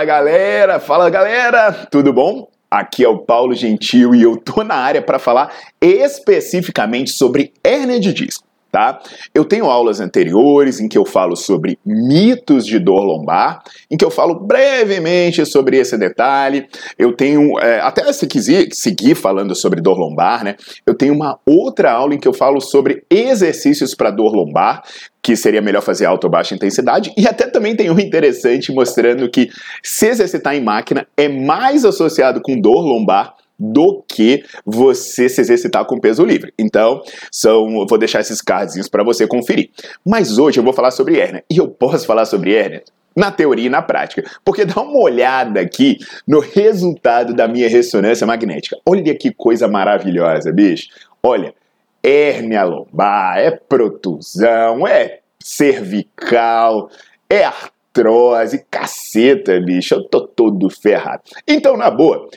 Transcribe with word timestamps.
Fala 0.00 0.06
galera, 0.06 0.80
fala 0.80 1.10
galera, 1.10 1.72
tudo 1.90 2.10
bom? 2.10 2.48
Aqui 2.70 3.04
é 3.04 3.08
o 3.08 3.18
Paulo 3.18 3.54
Gentil 3.54 4.14
e 4.14 4.22
eu 4.22 4.34
tô 4.34 4.64
na 4.64 4.76
área 4.76 5.02
para 5.02 5.18
falar 5.18 5.52
especificamente 5.78 7.10
sobre 7.10 7.52
hérnia 7.62 8.00
de 8.00 8.14
disco 8.14 8.49
tá? 8.70 9.00
Eu 9.34 9.44
tenho 9.44 9.66
aulas 9.66 10.00
anteriores 10.00 10.80
em 10.80 10.88
que 10.88 10.96
eu 10.96 11.04
falo 11.04 11.36
sobre 11.36 11.78
mitos 11.84 12.64
de 12.64 12.78
dor 12.78 13.02
lombar, 13.02 13.62
em 13.90 13.96
que 13.96 14.04
eu 14.04 14.10
falo 14.10 14.34
brevemente 14.34 15.44
sobre 15.44 15.76
esse 15.76 15.96
detalhe. 15.98 16.66
Eu 16.98 17.12
tenho, 17.14 17.58
é, 17.58 17.80
até 17.80 18.12
se 18.12 18.26
quiser 18.26 18.68
seguir 18.72 19.14
falando 19.14 19.54
sobre 19.54 19.80
dor 19.80 19.98
lombar, 19.98 20.44
né? 20.44 20.56
Eu 20.86 20.94
tenho 20.94 21.14
uma 21.14 21.38
outra 21.44 21.92
aula 21.92 22.14
em 22.14 22.18
que 22.18 22.28
eu 22.28 22.32
falo 22.32 22.60
sobre 22.60 23.04
exercícios 23.10 23.94
para 23.94 24.10
dor 24.10 24.34
lombar, 24.34 24.82
que 25.22 25.36
seria 25.36 25.60
melhor 25.60 25.82
fazer 25.82 26.06
alta 26.06 26.26
ou 26.26 26.30
baixa 26.30 26.54
intensidade, 26.54 27.12
e 27.16 27.26
até 27.26 27.46
também 27.46 27.76
tem 27.76 27.90
um 27.90 27.98
interessante 27.98 28.72
mostrando 28.72 29.30
que 29.30 29.50
se 29.82 30.06
exercitar 30.06 30.54
em 30.54 30.62
máquina 30.62 31.06
é 31.16 31.28
mais 31.28 31.84
associado 31.84 32.40
com 32.40 32.58
dor 32.58 32.80
lombar 32.80 33.34
do 33.60 34.02
que 34.08 34.42
você 34.64 35.28
se 35.28 35.42
exercitar 35.42 35.84
com 35.84 36.00
peso 36.00 36.24
livre. 36.24 36.52
Então, 36.58 37.02
são, 37.30 37.86
vou 37.86 37.98
deixar 37.98 38.20
esses 38.20 38.40
cardzinhos 38.40 38.88
para 38.88 39.04
você 39.04 39.26
conferir. 39.26 39.68
Mas 40.04 40.38
hoje 40.38 40.58
eu 40.58 40.64
vou 40.64 40.72
falar 40.72 40.90
sobre 40.90 41.20
hérnia. 41.20 41.44
E 41.50 41.58
eu 41.58 41.68
posso 41.68 42.06
falar 42.06 42.24
sobre 42.24 42.54
hérnia 42.54 42.82
na 43.14 43.30
teoria 43.30 43.66
e 43.66 43.70
na 43.70 43.82
prática. 43.82 44.24
Porque 44.44 44.64
dá 44.64 44.80
uma 44.80 44.98
olhada 44.98 45.60
aqui 45.60 45.98
no 46.26 46.40
resultado 46.40 47.34
da 47.34 47.46
minha 47.46 47.68
ressonância 47.68 48.26
magnética. 48.26 48.78
Olha 48.86 49.14
que 49.14 49.32
coisa 49.32 49.68
maravilhosa, 49.68 50.50
bicho. 50.52 50.88
Olha, 51.22 51.54
hérnia 52.02 52.64
lombar, 52.64 53.38
é 53.38 53.50
protusão, 53.50 54.86
é 54.86 55.18
cervical, 55.38 56.90
é 57.28 57.44
artrose, 57.44 58.64
caceta, 58.70 59.60
bicho. 59.60 59.94
Eu 59.94 60.04
tô 60.04 60.26
todo 60.26 60.70
ferrado. 60.70 61.22
Então, 61.46 61.76
na 61.76 61.90
boa, 61.90 62.28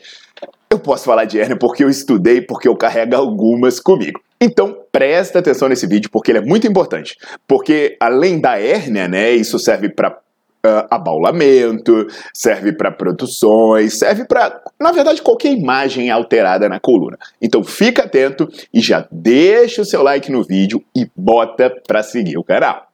eu 0.74 0.80
posso 0.80 1.06
falar 1.06 1.26
de 1.26 1.40
hérnia 1.40 1.56
porque 1.56 1.84
eu 1.84 1.90
estudei, 1.90 2.42
porque 2.42 2.68
eu 2.68 2.76
carrego 2.76 3.16
algumas 3.16 3.80
comigo. 3.80 4.20
Então, 4.40 4.78
presta 4.92 5.40
atenção 5.40 5.70
nesse 5.70 5.88
vídeo 5.88 6.10
porque 6.12 6.32
ele 6.32 6.40
é 6.40 6.42
muito 6.42 6.68
importante. 6.68 7.16
Porque 7.48 7.96
além 8.00 8.42
da 8.42 8.60
hérnia, 8.60 9.08
né, 9.08 9.32
isso 9.32 9.58
serve 9.58 9.90
para 9.90 10.12
uh, 10.12 10.18
ah, 10.66 10.88
abaulamento, 10.92 12.08
serve 12.34 12.74
para 12.74 12.92
produções, 12.92 13.98
serve 13.98 14.26
para, 14.26 14.62
na 14.80 14.92
verdade, 14.92 15.22
qualquer 15.22 15.52
imagem 15.54 16.10
alterada 16.10 16.68
na 16.68 16.80
coluna. 16.80 17.18
Então, 17.42 17.64
fica 17.64 18.04
atento 18.04 18.50
e 18.74 18.82
já 18.82 19.08
deixa 19.12 19.82
o 19.82 19.86
seu 19.86 20.04
like 20.04 20.32
no 20.32 20.44
vídeo 20.44 20.84
e 20.96 21.10
bota 21.16 21.74
para 21.88 22.04
seguir 22.04 22.38
o 22.38 22.44
canal. 22.44 22.93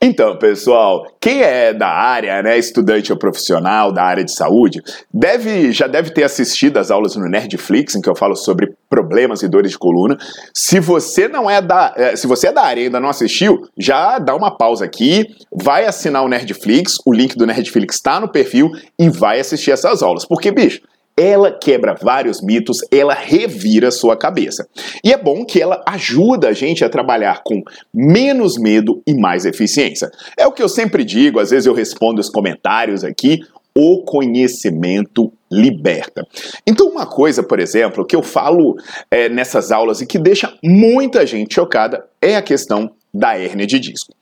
Então, 0.00 0.36
pessoal, 0.36 1.04
quem 1.20 1.42
é 1.42 1.74
da 1.74 1.88
área, 1.88 2.40
né, 2.40 2.56
estudante 2.56 3.10
ou 3.10 3.18
profissional 3.18 3.90
da 3.90 4.04
área 4.04 4.24
de 4.24 4.32
saúde, 4.32 4.80
deve 5.12 5.72
já 5.72 5.88
deve 5.88 6.10
ter 6.10 6.22
assistido 6.22 6.76
as 6.76 6.92
aulas 6.92 7.16
no 7.16 7.28
Nerdflix, 7.28 7.96
em 7.96 8.00
que 8.00 8.08
eu 8.08 8.14
falo 8.14 8.36
sobre 8.36 8.72
problemas 8.88 9.42
e 9.42 9.48
dores 9.48 9.72
de 9.72 9.78
coluna. 9.78 10.16
Se 10.54 10.78
você 10.78 11.26
não 11.26 11.50
é 11.50 11.60
da, 11.60 11.92
é, 11.96 12.14
se 12.14 12.28
você 12.28 12.46
é 12.46 12.52
da 12.52 12.62
área 12.62 12.82
e 12.82 12.84
ainda 12.84 13.00
não 13.00 13.08
assistiu, 13.08 13.68
já 13.76 14.20
dá 14.20 14.36
uma 14.36 14.56
pausa 14.56 14.84
aqui, 14.84 15.26
vai 15.52 15.84
assinar 15.84 16.22
o 16.24 16.28
Nerdflix, 16.28 16.98
o 17.04 17.12
link 17.12 17.36
do 17.36 17.44
Nerdflix 17.44 17.96
está 17.96 18.20
no 18.20 18.28
perfil 18.28 18.70
e 18.96 19.08
vai 19.08 19.40
assistir 19.40 19.72
essas 19.72 20.00
aulas, 20.00 20.24
porque 20.24 20.52
bicho, 20.52 20.80
ela 21.18 21.50
quebra 21.50 21.96
vários 22.00 22.40
mitos, 22.40 22.78
ela 22.92 23.12
revira 23.12 23.90
sua 23.90 24.16
cabeça. 24.16 24.68
E 25.02 25.12
é 25.12 25.16
bom 25.16 25.44
que 25.44 25.60
ela 25.60 25.82
ajuda 25.84 26.48
a 26.48 26.52
gente 26.52 26.84
a 26.84 26.88
trabalhar 26.88 27.42
com 27.44 27.60
menos 27.92 28.56
medo 28.56 29.02
e 29.04 29.12
mais 29.14 29.44
eficiência. 29.44 30.08
É 30.38 30.46
o 30.46 30.52
que 30.52 30.62
eu 30.62 30.68
sempre 30.68 31.04
digo, 31.04 31.40
às 31.40 31.50
vezes 31.50 31.66
eu 31.66 31.74
respondo 31.74 32.20
os 32.20 32.30
comentários 32.30 33.02
aqui, 33.02 33.40
o 33.76 34.02
conhecimento 34.04 35.32
liberta. 35.50 36.26
Então, 36.66 36.88
uma 36.88 37.06
coisa, 37.06 37.42
por 37.42 37.58
exemplo, 37.58 38.04
que 38.04 38.14
eu 38.14 38.22
falo 38.22 38.76
é, 39.10 39.28
nessas 39.28 39.72
aulas 39.72 40.00
e 40.00 40.06
que 40.06 40.18
deixa 40.18 40.52
muita 40.62 41.26
gente 41.26 41.54
chocada 41.54 42.04
é 42.20 42.36
a 42.36 42.42
questão 42.42 42.90
da 43.12 43.38
hérnia 43.38 43.66
de 43.66 43.80
disco. 43.80 44.12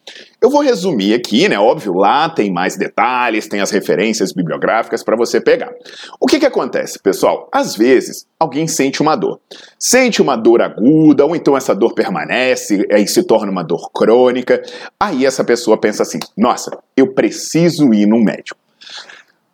Eu 0.46 0.50
vou 0.50 0.60
resumir 0.60 1.12
aqui, 1.12 1.48
né? 1.48 1.58
Óbvio, 1.58 1.92
lá 1.92 2.28
tem 2.28 2.52
mais 2.52 2.76
detalhes, 2.76 3.48
tem 3.48 3.60
as 3.60 3.72
referências 3.72 4.32
bibliográficas 4.32 5.02
para 5.02 5.16
você 5.16 5.40
pegar. 5.40 5.72
O 6.20 6.26
que, 6.28 6.38
que 6.38 6.46
acontece, 6.46 7.00
pessoal? 7.00 7.48
Às 7.52 7.74
vezes, 7.74 8.28
alguém 8.38 8.68
sente 8.68 9.02
uma 9.02 9.16
dor. 9.16 9.40
Sente 9.76 10.22
uma 10.22 10.36
dor 10.36 10.62
aguda, 10.62 11.26
ou 11.26 11.34
então 11.34 11.56
essa 11.56 11.74
dor 11.74 11.94
permanece, 11.94 12.86
aí 12.92 13.08
se 13.08 13.24
torna 13.24 13.50
uma 13.50 13.64
dor 13.64 13.90
crônica. 13.92 14.62
Aí 15.00 15.26
essa 15.26 15.42
pessoa 15.42 15.80
pensa 15.80 16.04
assim: 16.04 16.20
nossa, 16.38 16.78
eu 16.96 17.12
preciso 17.12 17.92
ir 17.92 18.06
num 18.06 18.22
médico. 18.22 18.56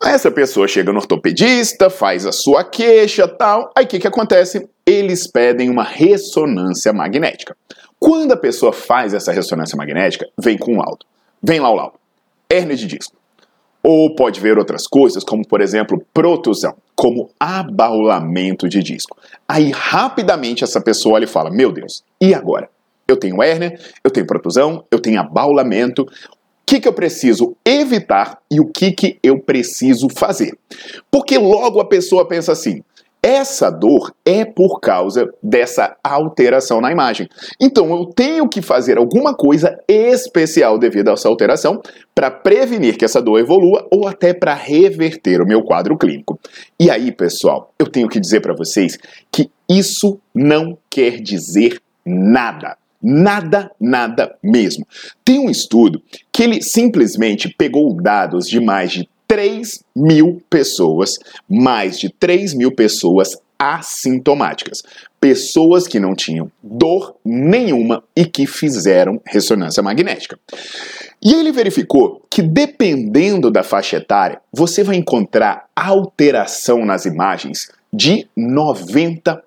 Essa 0.04 0.30
pessoa 0.30 0.69
chega 0.69 0.92
no 0.92 0.98
ortopedista, 0.98 1.88
faz 1.88 2.26
a 2.26 2.32
sua 2.32 2.64
queixa 2.64 3.26
tal. 3.26 3.72
Aí 3.74 3.86
o 3.86 3.88
que, 3.88 3.98
que 3.98 4.06
acontece? 4.06 4.69
Eles 4.84 5.26
pedem 5.26 5.70
uma 5.70 5.84
ressonância 5.84 6.92
magnética. 6.92 7.56
Quando 8.03 8.33
a 8.33 8.37
pessoa 8.37 8.73
faz 8.73 9.15
essa 9.15 9.31
ressonância 9.31 9.77
magnética, 9.77 10.29
vem 10.37 10.59
com 10.59 10.75
um 10.75 10.79
laudo. 10.79 11.07
Vem 11.41 11.61
lá 11.61 11.71
o 11.71 11.77
laudo. 11.77 11.95
Hérnia 12.51 12.75
de 12.75 12.89
disco. 12.89 13.15
Ou 13.81 14.17
pode 14.17 14.41
ver 14.41 14.59
outras 14.59 14.89
coisas, 14.89 15.23
como 15.23 15.47
por 15.47 15.61
exemplo, 15.61 16.05
protusão, 16.13 16.75
como 16.97 17.31
abaulamento 17.39 18.69
de 18.69 18.83
disco. 18.83 19.17
Aí 19.47 19.71
rapidamente 19.71 20.65
essa 20.65 20.81
pessoa 20.81 21.15
olha 21.15 21.27
e 21.27 21.29
fala: 21.29 21.49
Meu 21.49 21.71
Deus, 21.71 22.03
e 22.21 22.35
agora? 22.35 22.69
Eu 23.07 23.17
tenho 23.17 23.41
hérnia, 23.41 23.79
eu 24.03 24.11
tenho 24.11 24.27
protusão, 24.27 24.84
eu 24.91 24.99
tenho 24.99 25.21
abaulamento. 25.21 26.03
O 26.03 26.09
que, 26.67 26.81
que 26.81 26.89
eu 26.89 26.93
preciso 26.93 27.57
evitar 27.65 28.41
e 28.51 28.59
o 28.59 28.67
que, 28.67 28.91
que 28.91 29.19
eu 29.22 29.39
preciso 29.39 30.09
fazer? 30.09 30.59
Porque 31.09 31.39
logo 31.39 31.78
a 31.78 31.84
pessoa 31.84 32.27
pensa 32.27 32.51
assim: 32.51 32.83
essa 33.22 33.71
dor 33.71 34.13
é 34.24 34.45
por 34.45 34.80
causa 34.80 35.33
dessa 35.41 35.97
alteração 36.03 36.80
na 36.80 36.91
imagem. 36.91 37.28
Então 37.60 37.89
eu 37.91 38.07
tenho 38.07 38.48
que 38.48 38.60
fazer 38.60 38.98
alguma 38.98 39.33
coisa 39.33 39.78
especial 39.86 40.77
devido 40.77 41.09
a 41.09 41.13
essa 41.13 41.28
alteração 41.28 41.80
para 42.13 42.33
prevenir 42.33 42.98
que 42.98 43.04
essa 43.04 43.22
dor 43.22 43.39
evolua 43.39 43.86
ou 43.92 44.09
até 44.09 44.34
para 44.34 44.54
reverter 44.54 45.41
o 45.41 45.47
meu 45.47 45.63
quadro 45.63 45.97
clínico. 45.97 46.39
E 46.80 46.91
aí, 46.91 47.13
pessoal, 47.13 47.72
eu 47.78 47.86
tenho 47.86 48.09
que 48.09 48.19
dizer 48.19 48.41
para 48.41 48.54
vocês 48.54 48.98
que 49.30 49.48
isso 49.69 50.19
não 50.34 50.77
quer 50.91 51.21
dizer 51.21 51.80
nada. 52.04 52.77
Nada, 53.04 53.71
nada 53.80 54.36
mesmo. 54.42 54.86
Tem 55.24 55.41
um 55.41 55.51
estudo 55.51 56.01
que 56.33 56.45
ele 56.45 56.63
simplesmente 56.63 57.48
pegou 57.48 57.92
dados 58.01 58.47
de 58.47 58.60
mais 58.60 58.92
de 58.92 59.09
3 59.33 59.83
mil 59.97 60.43
pessoas, 60.51 61.19
mais 61.49 61.99
de 61.99 62.11
3 62.11 62.53
mil 62.53 62.71
pessoas 62.71 63.34
assintomáticas. 63.59 64.83
Pessoas 65.19 65.89
que 65.89 65.99
não 65.99 66.15
tinham 66.15 66.53
dor 66.63 67.15
nenhuma 67.25 68.05
e 68.15 68.27
que 68.27 68.47
fizeram 68.47 69.19
ressonância 69.25 69.83
magnética. 69.83 70.39
E 71.23 71.33
ele 71.33 71.51
verificou 71.51 72.21
que, 72.29 72.43
dependendo 72.43 73.51
da 73.51 73.63
faixa 73.63 73.97
etária, 73.97 74.39
você 74.53 74.84
vai 74.84 74.97
encontrar 74.97 75.65
alteração 75.75 76.84
nas 76.84 77.07
imagens 77.07 77.71
de 77.91 78.29
90%. 78.37 79.41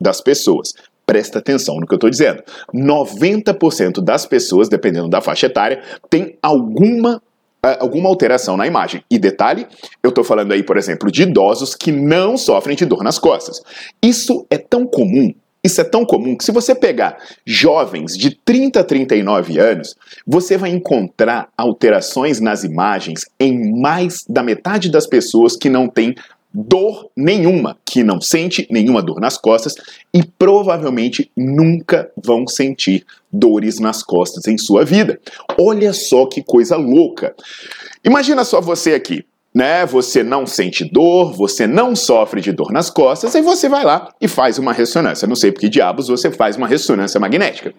das 0.00 0.20
pessoas. 0.20 0.72
Presta 1.06 1.38
atenção 1.38 1.76
no 1.76 1.86
que 1.86 1.94
eu 1.94 1.96
estou 1.96 2.10
dizendo. 2.10 2.42
90% 2.74 4.02
das 4.02 4.26
pessoas, 4.26 4.68
dependendo 4.68 5.08
da 5.08 5.20
faixa 5.20 5.46
etária, 5.46 5.80
tem 6.08 6.36
alguma 6.42 7.22
alguma 7.62 8.08
alteração 8.08 8.56
na 8.56 8.66
imagem. 8.66 9.04
E 9.10 9.18
detalhe, 9.18 9.66
eu 10.02 10.10
estou 10.10 10.24
falando 10.24 10.52
aí, 10.52 10.62
por 10.62 10.76
exemplo, 10.76 11.10
de 11.10 11.22
idosos 11.22 11.74
que 11.74 11.92
não 11.92 12.36
sofrem 12.36 12.76
de 12.76 12.86
dor 12.86 13.02
nas 13.02 13.18
costas. 13.18 13.62
Isso 14.02 14.46
é 14.50 14.58
tão 14.58 14.86
comum 14.86 15.32
isso 15.62 15.80
é 15.80 15.84
tão 15.84 16.06
comum 16.06 16.36
que 16.36 16.44
se 16.44 16.52
você 16.52 16.74
pegar 16.74 17.18
jovens 17.44 18.16
de 18.16 18.30
30 18.30 18.80
a 18.80 18.84
39 18.84 19.58
anos, 19.58 19.94
você 20.26 20.56
vai 20.56 20.70
encontrar 20.70 21.48
alterações 21.56 22.40
nas 22.40 22.64
imagens 22.64 23.26
em 23.38 23.78
mais 23.78 24.24
da 24.26 24.42
metade 24.42 24.90
das 24.90 25.06
pessoas 25.06 25.56
que 25.56 25.68
não 25.68 25.86
tem 25.86 26.14
dor 26.52 27.10
nenhuma, 27.16 27.76
que 27.84 28.02
não 28.02 28.20
sente 28.20 28.66
nenhuma 28.70 29.02
dor 29.02 29.20
nas 29.20 29.36
costas 29.36 29.74
e 30.12 30.22
provavelmente 30.22 31.30
nunca 31.36 32.10
vão 32.16 32.46
sentir 32.46 33.06
dores 33.32 33.78
nas 33.78 34.02
costas 34.02 34.46
em 34.46 34.58
sua 34.58 34.84
vida. 34.84 35.20
Olha 35.58 35.92
só 35.92 36.26
que 36.26 36.42
coisa 36.42 36.76
louca. 36.76 37.34
Imagina 38.04 38.44
só 38.44 38.60
você 38.60 38.94
aqui, 38.94 39.24
né? 39.54 39.86
Você 39.86 40.22
não 40.22 40.46
sente 40.46 40.84
dor, 40.84 41.32
você 41.32 41.66
não 41.66 41.94
sofre 41.94 42.40
de 42.40 42.52
dor 42.52 42.72
nas 42.72 42.90
costas, 42.90 43.34
aí 43.34 43.42
você 43.42 43.68
vai 43.68 43.84
lá 43.84 44.12
e 44.20 44.26
faz 44.26 44.58
uma 44.58 44.72
ressonância. 44.72 45.28
Não 45.28 45.36
sei 45.36 45.52
por 45.52 45.60
que 45.60 45.68
diabos 45.68 46.08
você 46.08 46.30
faz 46.30 46.56
uma 46.56 46.66
ressonância 46.66 47.20
magnética. 47.20 47.72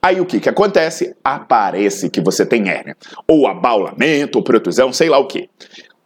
Aí 0.00 0.20
o 0.20 0.26
que 0.26 0.38
que 0.38 0.48
acontece? 0.48 1.14
Aparece 1.24 2.08
que 2.10 2.20
você 2.20 2.46
tem 2.46 2.68
hérnia, 2.68 2.96
ou 3.26 3.46
abaulamento, 3.46 4.38
ou 4.38 4.44
protusão, 4.44 4.92
sei 4.92 5.08
lá 5.08 5.18
o 5.18 5.26
que. 5.26 5.48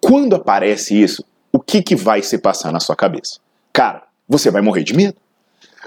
Quando 0.01 0.37
aparece 0.37 1.01
isso, 1.01 1.25
o 1.57 1.59
que 1.59 1.83
que 1.83 1.97
vai 1.97 2.23
se 2.23 2.37
passar 2.37 2.71
na 2.71 2.79
sua 2.79 2.95
cabeça? 2.95 3.39
Cara, 3.73 4.03
você 4.29 4.51
vai 4.51 4.61
morrer 4.61 4.85
de 4.85 4.95
medo. 4.95 5.17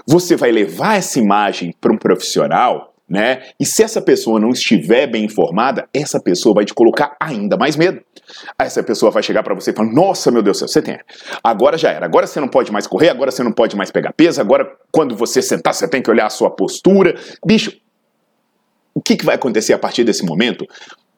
Você 0.04 0.34
vai 0.34 0.50
levar 0.50 0.96
essa 0.96 1.18
imagem 1.20 1.72
para 1.80 1.92
um 1.92 1.96
profissional 1.96 2.90
né? 3.10 3.42
E 3.58 3.66
se 3.66 3.82
essa 3.82 4.00
pessoa 4.00 4.38
não 4.38 4.50
estiver 4.50 5.08
bem 5.08 5.24
informada, 5.24 5.88
essa 5.92 6.20
pessoa 6.20 6.54
vai 6.54 6.64
te 6.64 6.72
colocar 6.72 7.16
ainda 7.18 7.56
mais 7.56 7.74
medo. 7.74 8.00
Essa 8.56 8.84
pessoa 8.84 9.10
vai 9.10 9.20
chegar 9.20 9.42
para 9.42 9.52
você 9.52 9.72
e 9.72 9.74
falar: 9.74 9.92
Nossa, 9.92 10.30
meu 10.30 10.40
Deus 10.40 10.58
do 10.58 10.60
céu, 10.60 10.68
você 10.68 10.80
tem. 10.80 10.96
Agora 11.42 11.76
já 11.76 11.90
era. 11.90 12.06
Agora 12.06 12.28
você 12.28 12.38
não 12.38 12.46
pode 12.46 12.70
mais 12.70 12.86
correr, 12.86 13.08
agora 13.08 13.32
você 13.32 13.42
não 13.42 13.50
pode 13.50 13.74
mais 13.74 13.90
pegar 13.90 14.12
peso, 14.12 14.40
agora 14.40 14.76
quando 14.92 15.16
você 15.16 15.42
sentar, 15.42 15.74
você 15.74 15.88
tem 15.88 16.00
que 16.00 16.08
olhar 16.08 16.26
a 16.26 16.30
sua 16.30 16.50
postura. 16.50 17.16
Bicho, 17.44 17.72
o 18.94 19.02
que, 19.02 19.16
que 19.16 19.24
vai 19.24 19.34
acontecer 19.34 19.72
a 19.72 19.78
partir 19.78 20.04
desse 20.04 20.24
momento? 20.24 20.64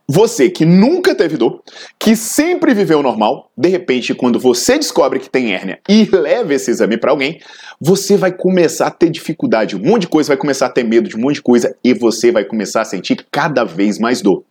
Você 0.08 0.50
que 0.50 0.64
nunca 0.64 1.14
teve 1.14 1.36
dor, 1.36 1.62
que 1.98 2.16
sempre 2.16 2.74
viveu 2.74 3.02
normal, 3.02 3.50
de 3.56 3.68
repente, 3.68 4.14
quando 4.14 4.38
você 4.38 4.76
descobre 4.76 5.20
que 5.20 5.30
tem 5.30 5.52
hérnia 5.52 5.80
e 5.88 6.04
leva 6.04 6.52
esse 6.52 6.70
exame 6.70 6.96
para 6.96 7.12
alguém, 7.12 7.40
você 7.80 8.16
vai 8.16 8.32
começar 8.32 8.88
a 8.88 8.90
ter 8.90 9.10
dificuldade, 9.10 9.76
um 9.76 9.78
monte 9.78 10.02
de 10.02 10.08
coisa, 10.08 10.28
vai 10.28 10.36
começar 10.36 10.66
a 10.66 10.70
ter 10.70 10.82
medo 10.82 11.08
de 11.08 11.16
um 11.16 11.20
monte 11.20 11.36
de 11.36 11.42
coisa 11.42 11.76
e 11.84 11.94
você 11.94 12.32
vai 12.32 12.44
começar 12.44 12.82
a 12.82 12.84
sentir 12.84 13.24
cada 13.30 13.64
vez 13.64 13.98
mais 13.98 14.20
dor. 14.20 14.44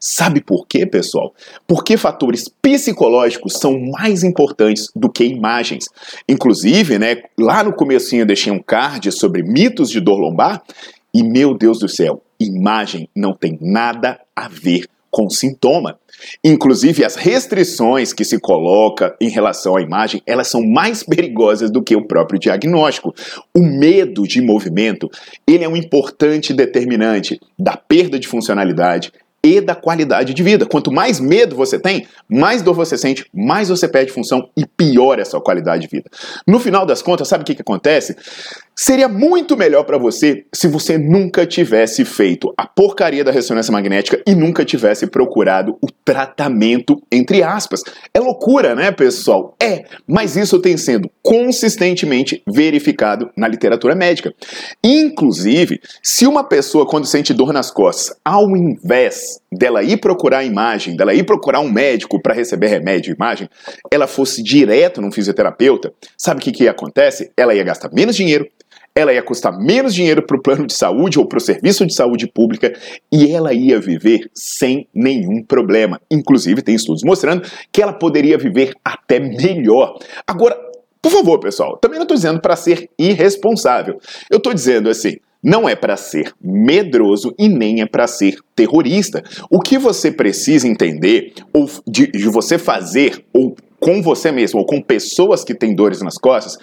Sabe 0.00 0.40
por 0.40 0.66
quê, 0.66 0.86
pessoal? 0.86 1.34
Porque 1.66 1.96
fatores 1.96 2.48
psicológicos 2.62 3.54
são 3.54 3.80
mais 3.80 4.22
importantes 4.22 4.88
do 4.94 5.10
que 5.10 5.24
imagens. 5.24 5.86
Inclusive, 6.28 6.98
né, 6.98 7.22
lá 7.36 7.64
no 7.64 7.72
comecinho 7.72 8.22
eu 8.22 8.26
deixei 8.26 8.52
um 8.52 8.62
card 8.62 9.10
sobre 9.10 9.42
mitos 9.42 9.90
de 9.90 10.00
dor 10.00 10.18
lombar 10.18 10.62
e 11.12 11.24
meu 11.24 11.52
Deus 11.52 11.80
do 11.80 11.88
céu, 11.88 12.22
imagem 12.40 13.08
não 13.14 13.32
tem 13.32 13.58
nada 13.60 14.20
a 14.34 14.48
ver 14.48 14.86
com 15.10 15.28
sintoma. 15.28 15.98
Inclusive, 16.44 17.04
as 17.04 17.16
restrições 17.16 18.12
que 18.12 18.24
se 18.24 18.38
coloca 18.38 19.16
em 19.20 19.28
relação 19.28 19.76
à 19.76 19.80
imagem, 19.80 20.22
elas 20.26 20.48
são 20.48 20.62
mais 20.62 21.02
perigosas 21.02 21.70
do 21.70 21.82
que 21.82 21.96
o 21.96 22.06
próprio 22.06 22.38
diagnóstico. 22.38 23.14
O 23.54 23.60
medo 23.60 24.26
de 24.26 24.40
movimento, 24.42 25.08
ele 25.46 25.64
é 25.64 25.68
um 25.68 25.76
importante 25.76 26.52
determinante 26.52 27.40
da 27.58 27.76
perda 27.76 28.18
de 28.18 28.28
funcionalidade 28.28 29.12
e 29.42 29.60
da 29.60 29.74
qualidade 29.74 30.34
de 30.34 30.42
vida. 30.42 30.66
Quanto 30.66 30.90
mais 30.90 31.20
medo 31.20 31.54
você 31.54 31.78
tem, 31.78 32.06
mais 32.28 32.60
dor 32.60 32.74
você 32.74 32.98
sente, 32.98 33.24
mais 33.32 33.68
você 33.68 33.88
perde 33.88 34.12
função 34.12 34.50
e 34.56 34.66
piora 34.66 35.22
essa 35.22 35.40
qualidade 35.40 35.82
de 35.82 35.88
vida. 35.88 36.10
No 36.46 36.58
final 36.58 36.84
das 36.84 37.02
contas, 37.02 37.28
sabe 37.28 37.42
o 37.42 37.46
que, 37.46 37.54
que 37.54 37.62
acontece? 37.62 38.16
Seria 38.80 39.08
muito 39.08 39.56
melhor 39.56 39.82
para 39.82 39.98
você 39.98 40.44
se 40.54 40.68
você 40.68 40.96
nunca 40.96 41.44
tivesse 41.44 42.04
feito 42.04 42.54
a 42.56 42.64
porcaria 42.64 43.24
da 43.24 43.32
ressonância 43.32 43.72
magnética 43.72 44.22
e 44.24 44.36
nunca 44.36 44.64
tivesse 44.64 45.04
procurado 45.08 45.76
o 45.82 45.88
tratamento, 46.04 47.02
entre 47.10 47.42
aspas. 47.42 47.82
É 48.14 48.20
loucura, 48.20 48.76
né, 48.76 48.92
pessoal? 48.92 49.56
É, 49.60 49.82
mas 50.06 50.36
isso 50.36 50.60
tem 50.60 50.76
sido 50.76 51.10
consistentemente 51.20 52.40
verificado 52.46 53.28
na 53.36 53.48
literatura 53.48 53.96
médica. 53.96 54.32
Inclusive, 54.82 55.80
se 56.00 56.24
uma 56.28 56.44
pessoa, 56.44 56.86
quando 56.86 57.04
sente 57.04 57.34
dor 57.34 57.52
nas 57.52 57.72
costas, 57.72 58.16
ao 58.24 58.56
invés 58.56 59.40
dela 59.52 59.82
ir 59.82 59.98
procurar 59.98 60.38
a 60.38 60.44
imagem, 60.44 60.96
dela 60.96 61.14
ir 61.14 61.24
procurar 61.24 61.60
um 61.60 61.70
médico 61.70 62.20
para 62.20 62.34
receber 62.34 62.68
remédio 62.68 63.14
imagem, 63.14 63.48
ela 63.90 64.06
fosse 64.06 64.42
direto 64.42 65.00
num 65.00 65.10
fisioterapeuta, 65.10 65.92
sabe 66.16 66.40
o 66.40 66.42
que, 66.42 66.52
que 66.52 66.68
acontece? 66.68 67.30
Ela 67.36 67.54
ia 67.54 67.64
gastar 67.64 67.90
menos 67.92 68.14
dinheiro, 68.14 68.46
ela 68.94 69.12
ia 69.12 69.22
custar 69.22 69.56
menos 69.56 69.94
dinheiro 69.94 70.26
para 70.26 70.36
o 70.36 70.42
plano 70.42 70.66
de 70.66 70.74
saúde 70.74 71.18
ou 71.18 71.26
para 71.26 71.38
o 71.38 71.40
serviço 71.40 71.86
de 71.86 71.94
saúde 71.94 72.26
pública 72.26 72.72
e 73.12 73.32
ela 73.32 73.54
ia 73.54 73.80
viver 73.80 74.28
sem 74.34 74.88
nenhum 74.92 75.42
problema. 75.42 76.00
Inclusive, 76.10 76.62
tem 76.62 76.74
estudos 76.74 77.04
mostrando 77.04 77.48
que 77.70 77.80
ela 77.80 77.92
poderia 77.92 78.36
viver 78.36 78.74
até 78.84 79.20
melhor. 79.20 79.96
Agora, 80.26 80.58
por 81.00 81.12
favor, 81.12 81.38
pessoal, 81.38 81.76
também 81.76 81.98
não 81.98 82.04
estou 82.04 82.16
dizendo 82.16 82.40
para 82.40 82.56
ser 82.56 82.90
irresponsável. 82.98 84.00
Eu 84.28 84.38
estou 84.38 84.52
dizendo 84.52 84.90
assim. 84.90 85.18
Não 85.42 85.68
é 85.68 85.76
para 85.76 85.96
ser 85.96 86.32
medroso 86.40 87.34
e 87.38 87.48
nem 87.48 87.80
é 87.80 87.86
para 87.86 88.06
ser 88.06 88.38
terrorista. 88.56 89.22
O 89.48 89.60
que 89.60 89.78
você 89.78 90.10
precisa 90.10 90.66
entender, 90.66 91.32
ou 91.52 91.70
de, 91.86 92.08
de 92.08 92.28
você 92.28 92.58
fazer, 92.58 93.24
ou 93.32 93.56
com 93.80 94.02
você 94.02 94.32
mesmo 94.32 94.60
ou 94.60 94.66
com 94.66 94.80
pessoas 94.80 95.44
que 95.44 95.54
têm 95.54 95.74
dores 95.74 96.02
nas 96.02 96.16
costas, 96.18 96.58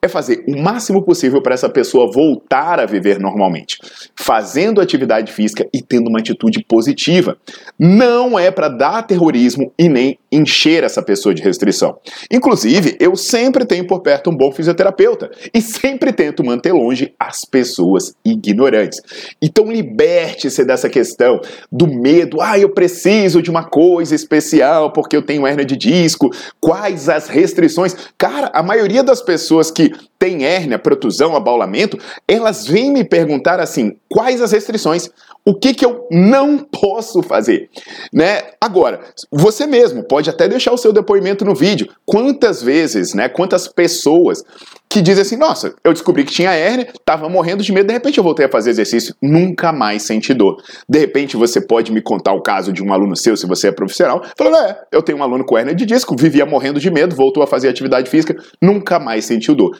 é 0.00 0.08
fazer 0.08 0.44
o 0.46 0.56
máximo 0.56 1.02
possível 1.02 1.42
para 1.42 1.54
essa 1.54 1.68
pessoa 1.68 2.10
voltar 2.10 2.78
a 2.78 2.86
viver 2.86 3.18
normalmente, 3.18 3.78
fazendo 4.14 4.80
atividade 4.80 5.32
física 5.32 5.66
e 5.72 5.82
tendo 5.82 6.08
uma 6.08 6.20
atitude 6.20 6.64
positiva. 6.64 7.36
Não 7.78 8.38
é 8.38 8.50
para 8.50 8.68
dar 8.68 9.02
terrorismo 9.02 9.72
e 9.78 9.88
nem 9.88 10.18
encher 10.30 10.84
essa 10.84 11.02
pessoa 11.02 11.34
de 11.34 11.42
restrição. 11.42 11.96
Inclusive, 12.30 12.96
eu 13.00 13.16
sempre 13.16 13.64
tenho 13.64 13.86
por 13.86 14.00
perto 14.00 14.30
um 14.30 14.36
bom 14.36 14.52
fisioterapeuta 14.52 15.30
e 15.52 15.60
sempre 15.60 16.12
tento 16.12 16.44
manter 16.44 16.72
longe 16.72 17.14
as 17.18 17.44
pessoas 17.44 18.14
ignorantes. 18.24 19.00
Então, 19.42 19.70
liberte-se 19.70 20.64
dessa 20.64 20.88
questão 20.88 21.40
do 21.72 21.86
medo. 21.86 22.40
Ah, 22.40 22.58
eu 22.58 22.70
preciso 22.70 23.42
de 23.42 23.50
uma 23.50 23.64
coisa 23.64 24.14
especial 24.14 24.92
porque 24.92 25.16
eu 25.16 25.22
tenho 25.22 25.46
hernia 25.46 25.64
de 25.64 25.76
disco. 25.76 26.30
Quais 26.60 27.08
as 27.08 27.28
restrições? 27.28 27.94
Cara, 28.16 28.50
a 28.52 28.62
maioria 28.62 29.02
das 29.02 29.22
pessoas 29.22 29.70
que 29.70 29.92
tem 30.18 30.44
hérnia, 30.44 30.78
protusão, 30.78 31.36
abaulamento, 31.36 31.98
elas 32.26 32.66
vêm 32.66 32.90
me 32.90 33.04
perguntar 33.04 33.60
assim: 33.60 33.96
quais 34.08 34.42
as 34.42 34.52
restrições? 34.52 35.10
O 35.44 35.54
que, 35.54 35.72
que 35.72 35.84
eu 35.84 36.06
não 36.10 36.58
posso 36.58 37.22
fazer? 37.22 37.70
Né? 38.12 38.42
Agora, 38.60 39.00
você 39.32 39.66
mesmo 39.66 40.02
pode 40.02 40.28
até 40.28 40.46
deixar 40.46 40.72
o 40.72 40.76
seu 40.76 40.92
depoimento 40.92 41.42
no 41.42 41.54
vídeo. 41.54 41.88
Quantas 42.04 42.62
vezes, 42.62 43.14
né? 43.14 43.30
Quantas 43.30 43.66
pessoas 43.66 44.44
que 44.88 45.02
dizem 45.02 45.22
assim: 45.22 45.36
nossa, 45.36 45.74
eu 45.84 45.92
descobri 45.92 46.24
que 46.24 46.32
tinha 46.32 46.50
hérnia, 46.52 46.88
estava 46.88 47.28
morrendo 47.28 47.62
de 47.62 47.72
medo, 47.72 47.86
de 47.86 47.92
repente 47.92 48.18
eu 48.18 48.24
voltei 48.24 48.46
a 48.46 48.48
fazer 48.48 48.70
exercício, 48.70 49.14
nunca 49.22 49.72
mais 49.72 50.02
senti 50.02 50.32
dor. 50.32 50.62
De 50.88 50.98
repente 50.98 51.36
você 51.36 51.60
pode 51.60 51.92
me 51.92 52.00
contar 52.00 52.32
o 52.32 52.42
caso 52.42 52.72
de 52.72 52.82
um 52.82 52.92
aluno 52.92 53.16
seu, 53.16 53.36
se 53.36 53.46
você 53.46 53.68
é 53.68 53.72
profissional, 53.72 54.22
falando: 54.36 54.56
é, 54.56 54.82
eu 54.92 55.02
tenho 55.02 55.18
um 55.18 55.22
aluno 55.22 55.44
com 55.44 55.56
hérnia 55.56 55.74
de 55.74 55.86
disco, 55.86 56.16
vivia 56.16 56.46
morrendo 56.46 56.80
de 56.80 56.90
medo, 56.90 57.14
voltou 57.14 57.42
a 57.42 57.46
fazer 57.46 57.68
atividade 57.68 58.10
física, 58.10 58.36
nunca 58.60 58.98
mais 58.98 59.24
sentiu 59.24 59.54
dor. 59.54 59.78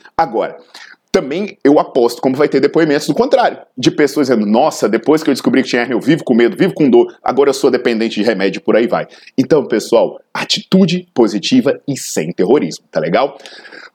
Também 1.11 1.57
eu 1.63 1.79
aposto 1.79 2.21
como 2.21 2.35
vai 2.35 2.47
ter 2.47 2.59
depoimentos 2.59 3.07
do 3.07 3.13
contrário, 3.13 3.59
de 3.77 3.89
pessoas 3.91 4.27
dizendo: 4.27 4.45
Nossa, 4.45 4.87
depois 4.87 5.23
que 5.23 5.29
eu 5.29 5.33
descobri 5.33 5.63
que 5.63 5.69
tinha 5.69 5.81
hernia, 5.81 5.95
eu 5.95 6.01
vivo 6.01 6.23
com 6.23 6.35
medo, 6.35 6.55
vivo 6.55 6.73
com 6.73 6.89
dor, 6.89 7.15
agora 7.23 7.49
eu 7.49 7.53
sou 7.53 7.71
dependente 7.71 8.15
de 8.15 8.23
remédio, 8.23 8.61
por 8.61 8.75
aí 8.75 8.87
vai. 8.87 9.07
Então, 9.37 9.65
pessoal, 9.65 10.19
atitude 10.33 11.07
positiva 11.13 11.79
e 11.87 11.97
sem 11.97 12.31
terrorismo, 12.31 12.85
tá 12.91 12.99
legal? 12.99 13.37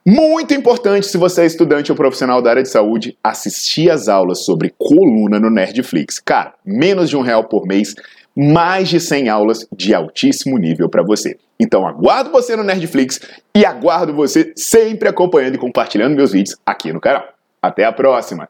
Muito 0.05 0.53
importante, 0.53 1.07
se 1.07 1.17
você 1.17 1.41
é 1.41 1.45
estudante 1.45 1.91
ou 1.91 1.95
profissional 1.95 2.41
da 2.41 2.51
área 2.51 2.61
de 2.61 2.69
saúde, 2.69 3.17
assistir 3.23 3.89
às 3.89 4.07
aulas 4.07 4.45
sobre 4.45 4.71
coluna 4.77 5.39
no 5.39 5.49
Nerdflix. 5.49 6.19
Cara, 6.19 6.53
menos 6.63 7.09
de 7.09 7.17
um 7.17 7.21
real 7.21 7.45
por 7.45 7.65
mês 7.65 7.95
mais 8.35 8.89
de 8.89 8.99
100 8.99 9.29
aulas 9.29 9.67
de 9.71 9.93
altíssimo 9.93 10.57
nível 10.57 10.89
para 10.89 11.03
você. 11.03 11.37
Então 11.59 11.87
aguardo 11.87 12.31
você 12.31 12.55
no 12.55 12.63
Nerdflix 12.63 13.19
e 13.55 13.65
aguardo 13.65 14.13
você 14.13 14.51
sempre 14.55 15.07
acompanhando 15.07 15.55
e 15.55 15.59
compartilhando 15.59 16.15
meus 16.15 16.31
vídeos 16.31 16.57
aqui 16.65 16.91
no 16.91 16.99
canal. 16.99 17.27
Até 17.61 17.85
a 17.85 17.91
próxima! 17.91 18.49